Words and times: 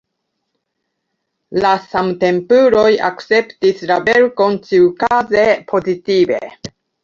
La 1.65 1.73
samtempuloj 1.91 2.87
akceptis 3.11 3.87
la 3.95 4.01
verkon 4.11 4.59
ĉiukaze 4.71 5.49
pozitive. 5.73 6.45